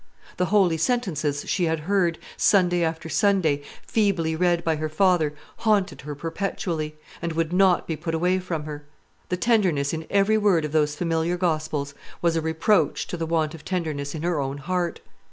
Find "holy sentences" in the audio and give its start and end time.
0.47-1.45